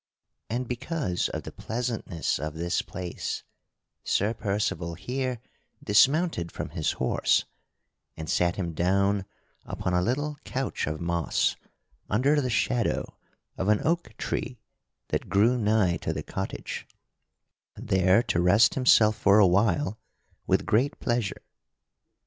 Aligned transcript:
And, 0.49 0.67
because 0.67 1.29
of 1.29 1.43
the 1.43 1.51
pleasantness 1.51 2.39
of 2.39 2.55
this 2.55 2.81
place, 2.81 3.43
Sir 4.03 4.33
Percival 4.33 4.95
here 4.95 5.39
dismounted 5.83 6.51
from 6.51 6.69
his 6.69 6.93
horse 6.93 7.45
and 8.17 8.27
sat 8.27 8.55
him 8.55 8.73
down 8.73 9.25
upon 9.63 9.93
a 9.93 10.01
little 10.01 10.39
couch 10.43 10.87
of 10.87 10.99
moss 11.01 11.55
under 12.09 12.41
the 12.41 12.49
shadow 12.49 13.15
of 13.59 13.67
an 13.67 13.79
oak 13.85 14.17
tree 14.17 14.57
that 15.09 15.29
grew 15.29 15.55
nigh 15.55 15.97
to 15.97 16.13
the 16.13 16.23
cottage, 16.23 16.87
there 17.75 18.23
to 18.23 18.41
rest 18.41 18.73
himself 18.73 19.15
for 19.15 19.37
a 19.37 19.45
while 19.45 19.99
with 20.47 20.65
great 20.65 20.99
pleasure. 20.99 21.43